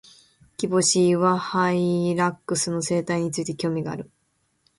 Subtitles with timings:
[0.57, 4.09] キボシイワハイラックスの生態について、興味がある。